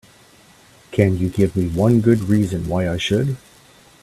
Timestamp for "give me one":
1.29-2.01